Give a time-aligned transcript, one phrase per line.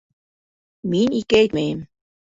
[0.95, 1.89] Мин ике әйтмәйем.